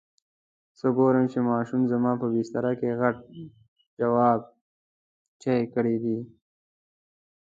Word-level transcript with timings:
څه 0.77 0.87
ګورم 0.97 1.25
چې 1.31 1.39
ماشوم 1.49 1.81
زما 1.91 2.11
په 2.21 2.27
بستره 2.33 2.71
کې 2.79 2.97
غټ 2.99 3.17
جواب 3.99 4.39
چای 5.41 5.61
کړی 5.73 5.95
دی. 6.03 6.17